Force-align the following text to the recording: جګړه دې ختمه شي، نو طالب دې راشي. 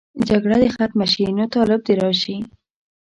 جګړه 0.27 0.55
دې 0.61 0.69
ختمه 0.75 1.05
شي، 1.13 1.25
نو 1.37 1.43
طالب 1.55 1.79
دې 1.87 1.93
راشي. 2.01 2.37